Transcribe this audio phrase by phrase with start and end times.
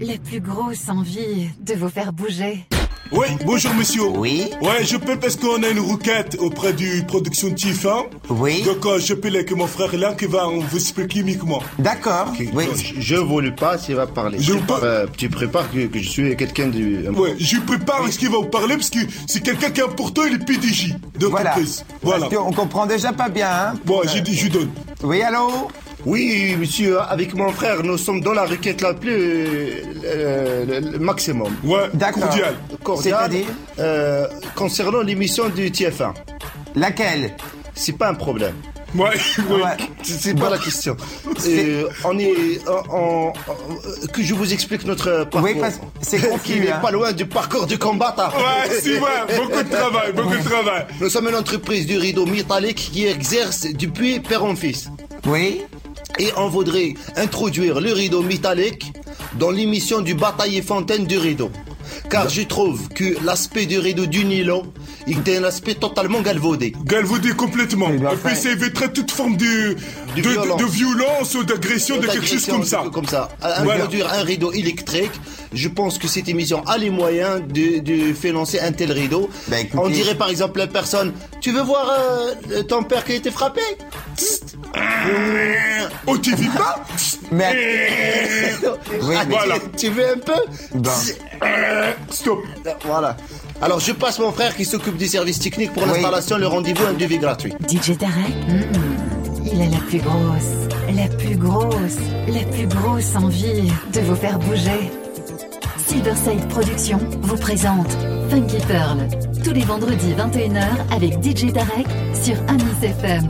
[0.00, 2.66] la plus grosse envie de vous faire bouger.
[3.12, 4.04] Oui, bonjour monsieur.
[4.04, 4.48] Oui.
[4.62, 8.04] Ouais, je peux parce qu'on a une requête auprès du production de TF1.
[8.28, 8.62] Oui.
[8.62, 11.60] Donc euh, je peux avec mon frère là qui va vous expliquer uniquement.
[11.80, 12.32] D'accord.
[12.54, 12.66] Oui.
[12.76, 14.38] Je, je voulais pas s'il va parler.
[14.40, 17.08] Je tu, veux pas- euh, tu prépares que, que je suis quelqu'un du.
[17.08, 19.84] Ouais, je lui prépare ce qu'il va vous parler parce que c'est quelqu'un qui est
[19.84, 21.50] important, il est PDG Voilà.
[21.50, 21.84] d'entreprise.
[22.02, 22.28] Voilà.
[22.28, 24.70] Parce qu'on comprend déjà pas bien, hein Bon, j'ai dit, je lui donne.
[25.02, 25.68] Oui, allô?
[26.06, 29.12] Oui, monsieur, avec mon frère, nous sommes dans la requête la plus.
[30.04, 31.54] euh, le, le maximum.
[31.64, 32.22] Ouais, D'accord.
[32.24, 32.54] cordial.
[32.82, 33.18] Cordial.
[33.20, 33.46] C'est-à-dire
[33.78, 36.12] euh, Concernant l'émission du TF1.
[36.74, 37.34] Laquelle?
[37.74, 38.54] C'est pas un problème.
[38.94, 39.10] Ouais,
[39.50, 39.62] ouais.
[39.62, 39.76] Ouais.
[40.02, 40.96] C'est c'est pas la question.
[41.46, 42.58] Euh, on est.
[44.12, 45.42] que je vous explique notre parcours.
[45.42, 46.80] Oui, parce- c'est confus, Il est hein.
[46.82, 48.28] pas loin du parcours du combattant.
[48.30, 50.86] Ouais, c'est vrai, beaucoup de travail, beaucoup de travail.
[51.00, 54.88] Nous sommes une entreprise du rideau métallique qui exerce depuis père en fils.
[55.26, 55.62] Oui
[56.18, 58.92] Et on voudrait introduire le rideau métallique
[59.38, 61.50] dans l'émission du Bataille Fontaine du rideau.
[62.08, 64.64] Car je trouve que l'aspect du rideau du nylon
[65.06, 66.72] est un aspect totalement galvaudé.
[66.84, 67.88] Galvaudé complètement.
[67.88, 68.34] Bien Et puis fait.
[68.36, 69.76] ça éviterait toute forme de,
[70.16, 70.60] de, de- violence.
[70.60, 72.84] de violence ou d'agression, de quelque chose comme ça.
[72.92, 73.28] Comme ça.
[73.40, 73.80] À Voilà.
[73.84, 75.10] Introduire un rideau électrique,
[75.52, 79.28] je pense que cette émission a les moyens de, de financer un tel rideau.
[79.48, 81.90] Bah, écoutez- On dirait par exemple la personne, tu veux voir
[82.52, 83.62] euh, ton père qui a été frappé?
[86.06, 86.82] Oh, tu vis pas
[87.30, 87.54] Mais.
[89.02, 89.54] Oui, Ah, mais- voilà.
[89.76, 90.82] tu, tu veux un peu.
[90.82, 91.20] Tst.
[92.10, 92.38] Stop.
[92.84, 93.16] Voilà.
[93.62, 95.90] Alors je passe mon frère qui s'occupe des services techniques pour Oui.
[95.94, 97.52] l'installation, le rendez-vous, un devis gratuit.
[97.68, 101.98] DJ Tarek, hmm, il a la plus grosse, la plus grosse,
[102.28, 104.90] la plus grosse envie de vous faire bouger.
[105.86, 107.90] Silverside Productions vous présente
[108.30, 108.98] Funky Pearl,
[109.44, 110.64] tous les vendredis 21h
[110.94, 111.86] avec DJ Tarek
[112.22, 113.28] sur Amis FM.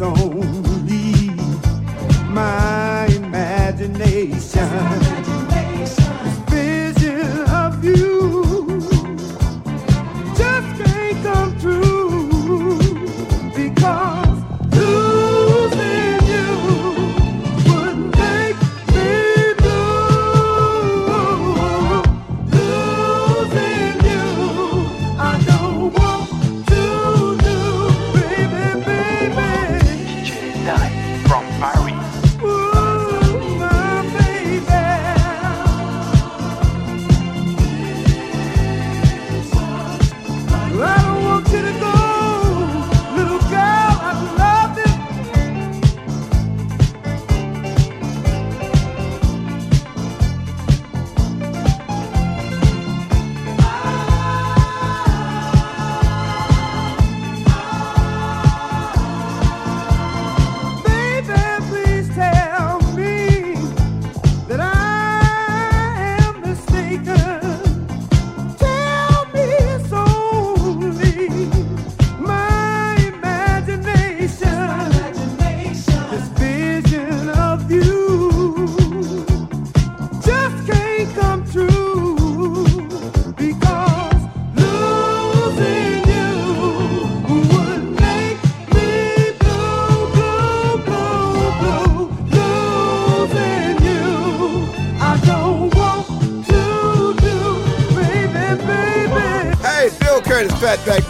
[0.00, 0.39] song.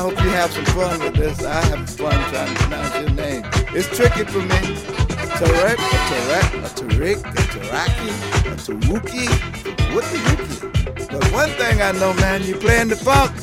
[0.00, 1.44] I hope you have some fun with this.
[1.44, 3.42] I have fun trying to pronounce your name.
[3.76, 4.60] It's tricky for me.
[5.36, 8.08] Tarek, a Tarek, a Tarek, a Taraki,
[8.46, 9.28] a Tawuki,
[9.94, 11.06] what the Yuki.
[11.12, 13.39] But one thing I know, man, you playing the funk.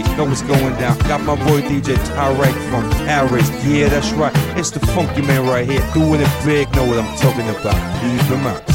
[0.00, 0.96] Know what's going down.
[1.00, 3.50] Got my boy DJ Tyrek from Paris.
[3.66, 4.32] Yeah, that's right.
[4.56, 5.86] It's the funky man right here.
[5.92, 6.74] Doing it big.
[6.74, 8.02] Know what I'm talking about.
[8.02, 8.71] Leave them out.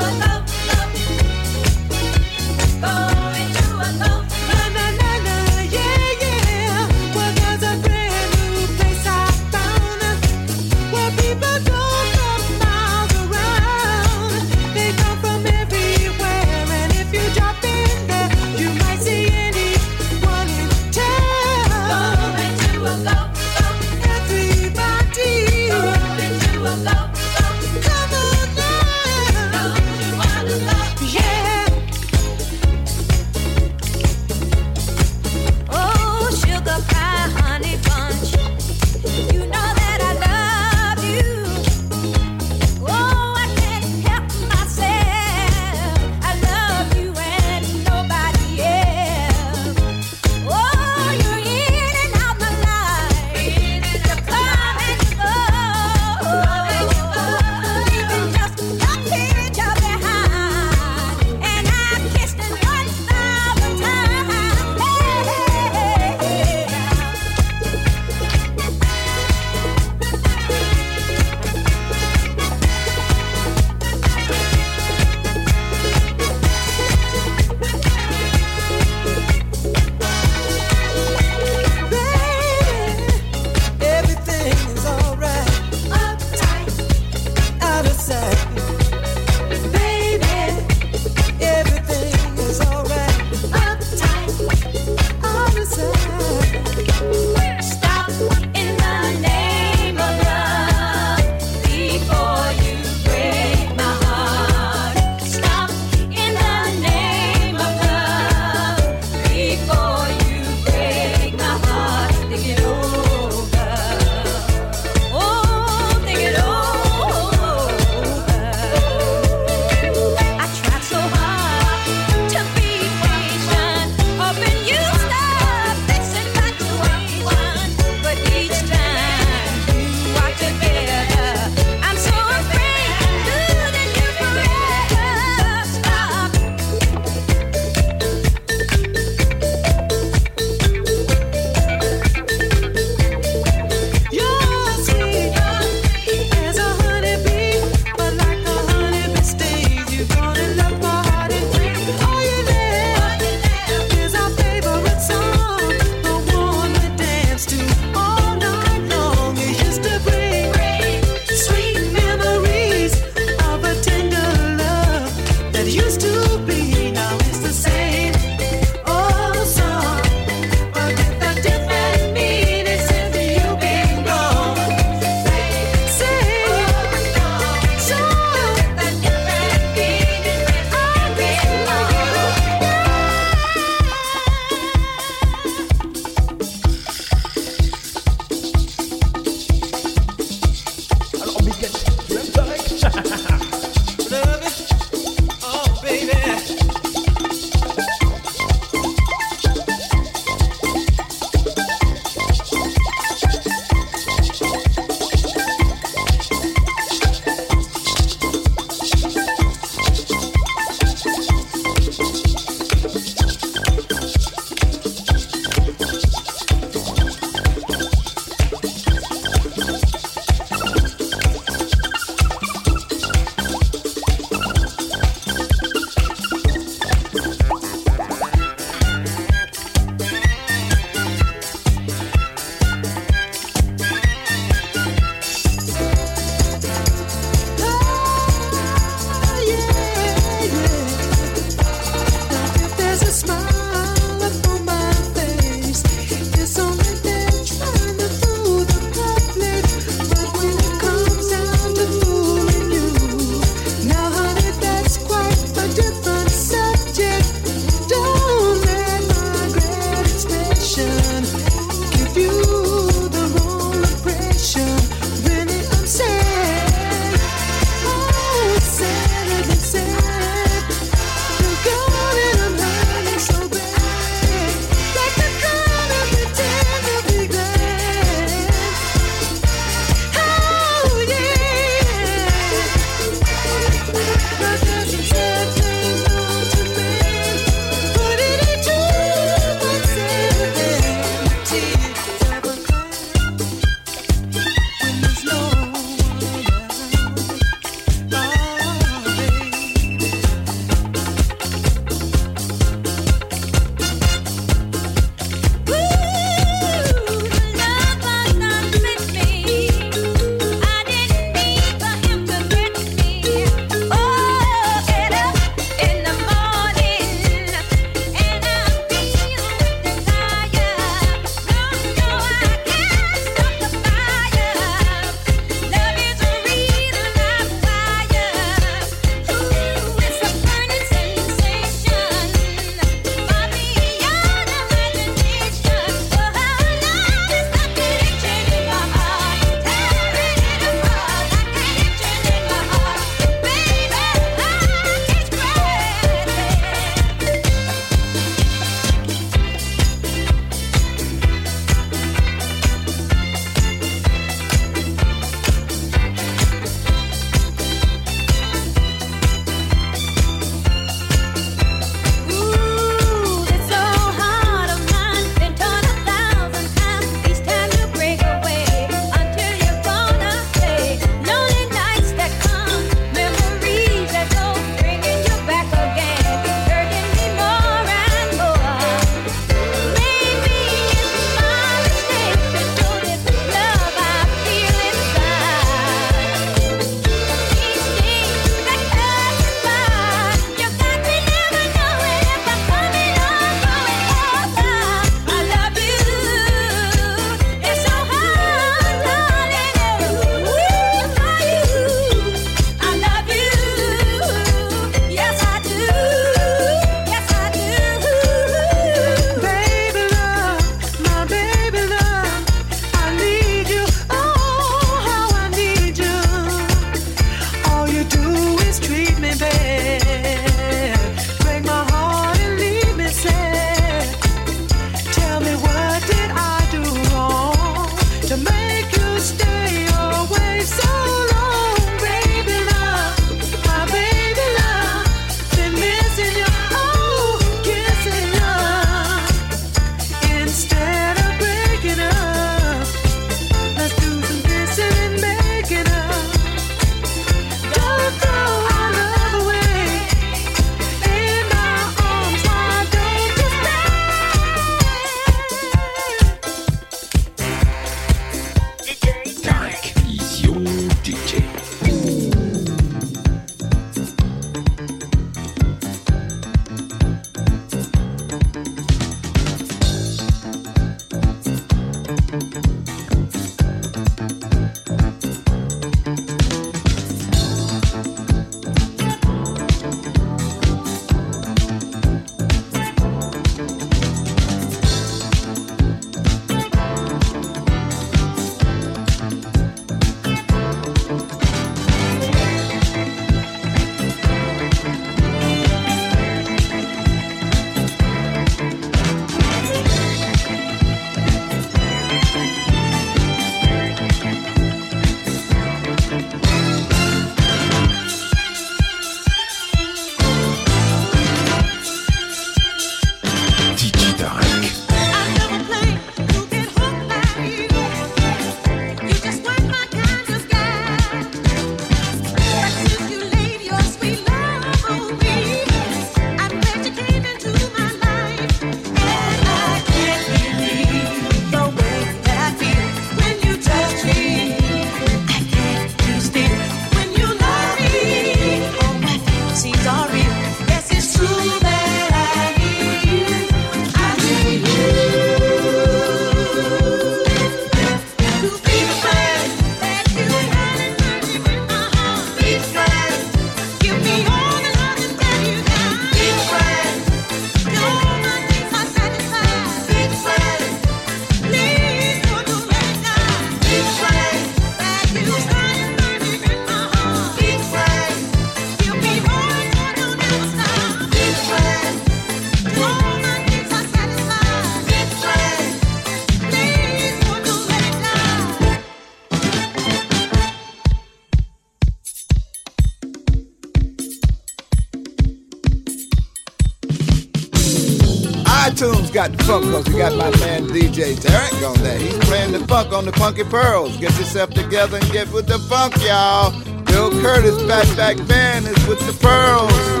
[589.21, 591.99] got the funk cause we got my man DJ Derek on there.
[591.99, 593.95] He's playing the funk on the Funky Pearls.
[593.97, 596.51] Get yourself together and get with the funk, y'all.
[596.85, 600.00] Bill Curtis Backback Band is with the Pearls.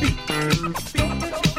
[0.00, 1.49] Dance to the beat.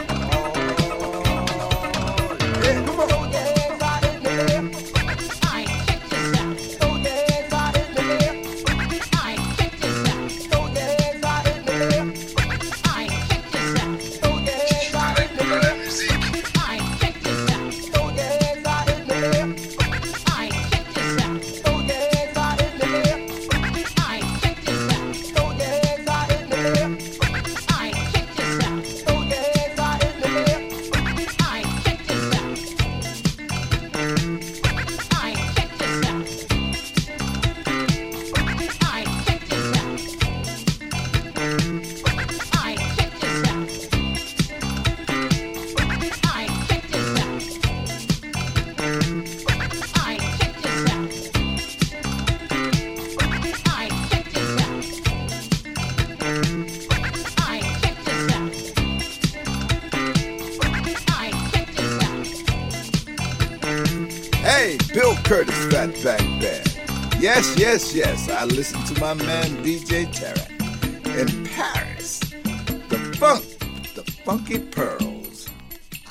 [67.72, 68.28] Yes, yes.
[68.30, 70.60] I listen to my man DJ Tarek
[71.18, 72.20] in Paris.
[72.90, 73.46] The funk,
[73.96, 75.48] the funky pearls.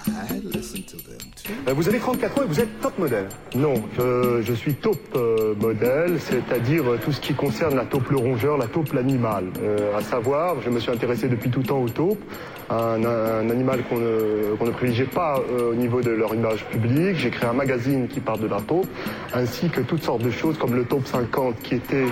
[0.07, 1.53] I listen to them too.
[1.69, 3.29] Euh, Vous avez 34 ans et vous êtes top modèle.
[3.55, 8.09] Non, je, je suis taupe euh, modèle, c'est-à-dire euh, tout ce qui concerne la taupe
[8.09, 9.45] le rongeur, la taupe l'animal.
[9.63, 12.23] Euh, à savoir, je me suis intéressé depuis tout temps aux taupes,
[12.71, 17.17] un, animal qu'on ne, qu'on ne privilégiait pas euh, au niveau de leur image publique.
[17.17, 18.87] J'ai créé un magazine qui parle de la taupe,
[19.35, 22.07] ainsi que toutes sortes de choses comme le taupe 50 qui était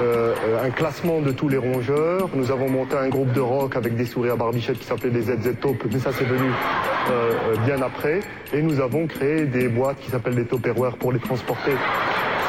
[0.00, 2.28] euh, un classement de tous les rongeurs.
[2.34, 5.22] Nous avons monté un groupe de rock avec des souris à barbichette qui s'appelait les
[5.22, 6.50] ZZ Taupes, mais ça c'est venu
[7.10, 8.20] euh, bien après.
[8.52, 11.72] Et nous avons créé des boîtes qui s'appellent des Tupperware pour les transporter.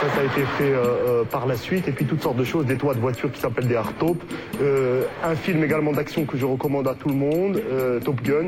[0.02, 1.88] Ça, a été fait euh, euh, par la suite.
[1.88, 4.24] Et puis toutes sortes de choses, des toits de voitures qui s'appellent des hardtopes.
[4.62, 8.48] Euh, un film également d'action que je recommande à tout le monde, euh, Top Gun.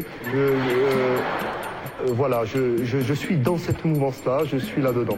[2.01, 5.17] Euh, voilà, je, je, je suis dans cette mouvance-là, je suis là-dedans.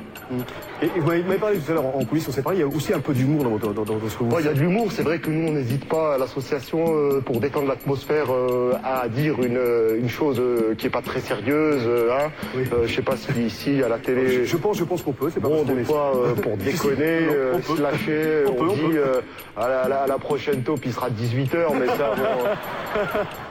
[0.81, 2.63] Et, et vous m'avez parlé tout à l'heure en coulisses, on s'est parlé, il y
[2.63, 4.49] a aussi un peu d'humour dans, dans, dans- dans ce que vous Ouais, Il y
[4.49, 7.67] a de l'humour, c'est vrai que nous on n'hésite pas à l'association euh, pour détendre
[7.67, 9.59] l'atmosphère euh, à dire une,
[9.99, 11.87] une chose euh, qui est pas très sérieuse.
[12.11, 12.31] hein.
[12.55, 14.29] Euh, je sais pas si ici à la télé.
[14.29, 15.29] Je, je pense, je pense qu'on peut.
[15.33, 17.19] C'est pas Bon, des fois, pour déconner,
[17.53, 18.95] Non, se lâcher, On on, peut, on dit
[19.57, 22.49] la- à la prochaine taupe, il sera 18h, mais ça, bon.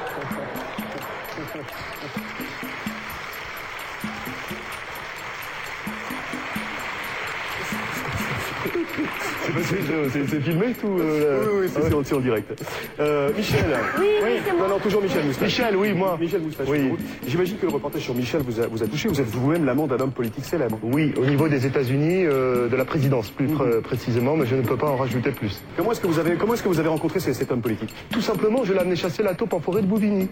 [9.43, 12.63] C'est parce que je- c'est- c'est filmé tout euh, Oui, oui, c'est c'est en- direct.
[12.99, 13.65] Euh, Michel.
[13.99, 14.67] Oui, oui, c'est moi.
[14.67, 15.45] Non, non, toujours Michel Moustache.
[15.47, 16.17] Michel, oui, moi.
[16.19, 16.67] Michel Moustache.
[16.69, 16.91] Oui.
[17.27, 19.09] J'imagine que le reportage sur Michel vous a, vous a touché.
[19.09, 20.77] Vous êtes vous-même l'amant d'un homme politique célèbre.
[20.83, 24.61] Oui, au niveau des États-Unis, euh, de la présidence plus pr- précisément, mais je ne
[24.61, 25.61] peux pas en rajouter plus.
[25.75, 27.93] Comment est-ce que vous avez, comment est-ce que vous avez rencontré cet, cet homme politique?
[28.11, 30.23] Tout simplement, je l'ai amené chasser la taupe en forêt de Bouvigny.
[30.23, 30.27] Et,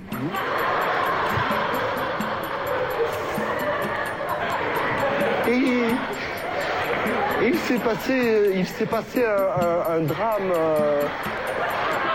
[7.70, 11.02] s'est passé, il s'est passé un, un- un drame, euh,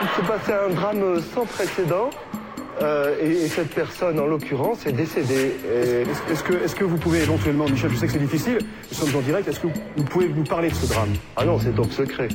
[0.02, 2.10] il s'est passé un drame sans précédent.
[2.82, 5.54] euh, et, et cette personne, en l'occurrence, est décédée.
[5.64, 8.58] Et- Est-ce que, est-ce que vous pouvez éventuellement, Michel, je sais que c'est difficile,
[8.90, 11.10] nous sommes en direct, est-ce que vous pouvez nous parler de ce drame?
[11.36, 12.26] Ah non, c'est top secret.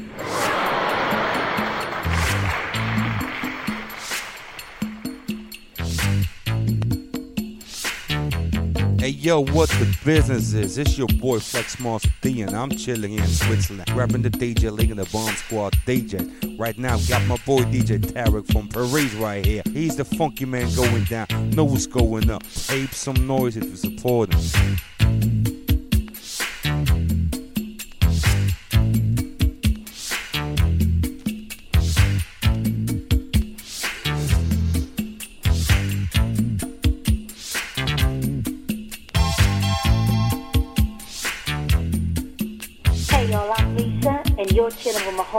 [9.09, 10.77] Hey yo, what the business is?
[10.77, 14.91] It's your boy Flex Master D, and I'm chilling in Switzerland, rapping the DJ League
[14.91, 16.59] and the Bomb Squad DJ.
[16.59, 19.63] Right now, got my boy DJ Tarek from Paris right here.
[19.73, 21.25] He's the funky man going down.
[21.49, 22.43] Know what's going up.
[22.69, 25.48] Ape some noise if you support him.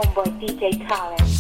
[0.00, 1.39] Homeboy DJ Talent.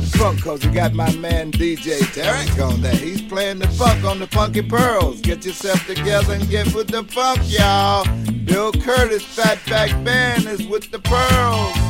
[0.00, 2.94] The funk cause we got my man DJ Tarek on there.
[2.94, 5.20] He's playing the funk on the Funky Pearls.
[5.20, 8.04] Get yourself together and get with the funk, y'all.
[8.44, 11.83] Bill Curtis Fatback Band is with the Pearls.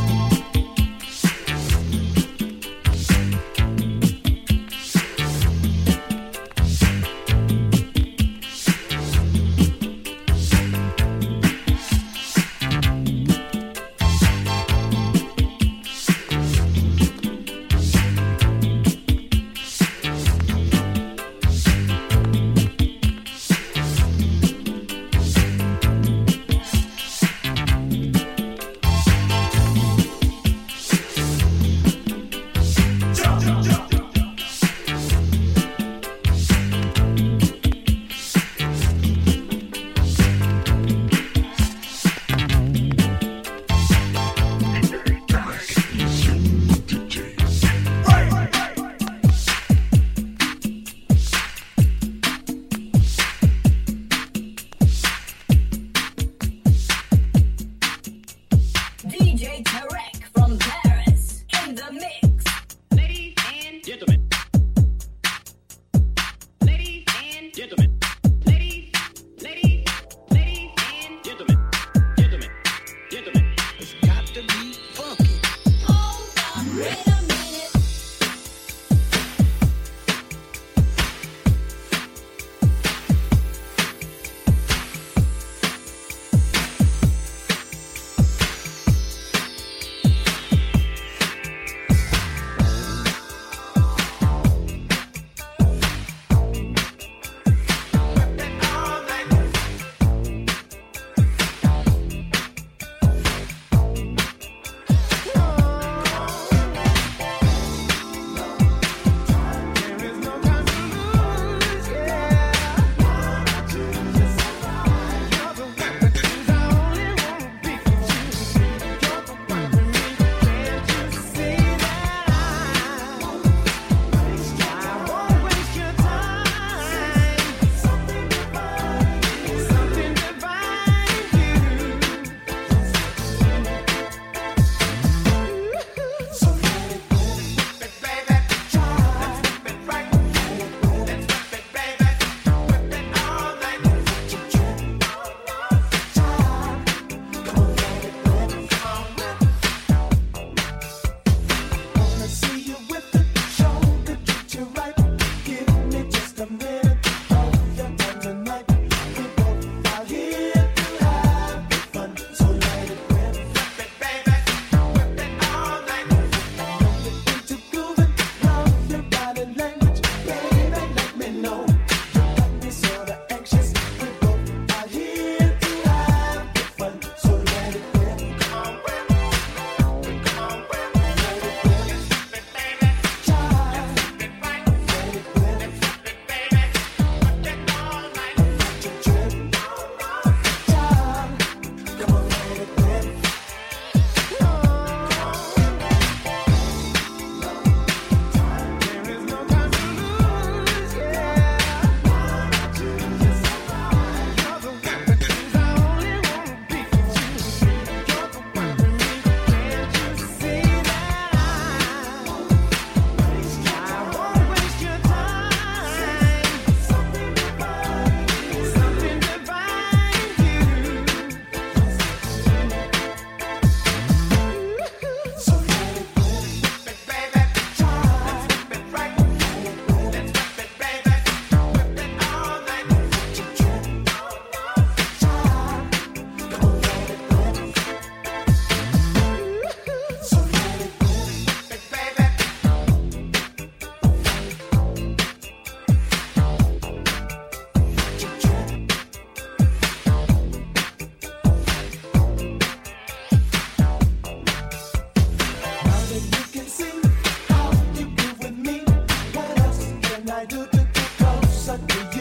[260.45, 262.14] I do do get closer to